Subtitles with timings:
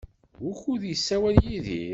[0.43, 1.89] Wukud yessawal Yidir?